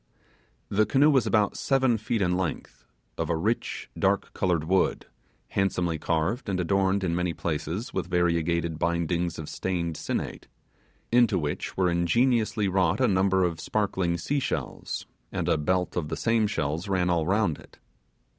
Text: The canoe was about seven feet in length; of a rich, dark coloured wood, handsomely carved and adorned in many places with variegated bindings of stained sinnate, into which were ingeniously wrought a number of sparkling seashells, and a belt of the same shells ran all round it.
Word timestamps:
The 0.69 0.87
canoe 0.87 1.11
was 1.11 1.27
about 1.27 1.55
seven 1.55 1.95
feet 1.99 2.23
in 2.23 2.35
length; 2.35 2.87
of 3.19 3.29
a 3.29 3.35
rich, 3.37 3.87
dark 3.95 4.33
coloured 4.33 4.63
wood, 4.63 5.05
handsomely 5.49 5.99
carved 5.99 6.49
and 6.49 6.59
adorned 6.59 7.03
in 7.03 7.15
many 7.15 7.35
places 7.35 7.93
with 7.93 8.09
variegated 8.09 8.79
bindings 8.79 9.37
of 9.37 9.47
stained 9.47 9.95
sinnate, 9.95 10.47
into 11.11 11.37
which 11.37 11.77
were 11.77 11.87
ingeniously 11.87 12.67
wrought 12.67 12.99
a 12.99 13.07
number 13.07 13.43
of 13.43 13.59
sparkling 13.59 14.17
seashells, 14.17 15.05
and 15.31 15.47
a 15.47 15.55
belt 15.55 15.95
of 15.95 16.07
the 16.09 16.17
same 16.17 16.47
shells 16.47 16.87
ran 16.87 17.11
all 17.11 17.27
round 17.27 17.59
it. 17.59 17.77